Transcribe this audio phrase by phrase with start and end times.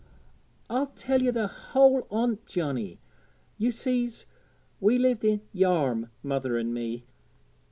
[0.67, 2.99] 'I'll tell ye the whole on't, Johnnie.
[3.59, 4.25] Ye sees,
[4.79, 7.05] we lived i' Yarm mother and me.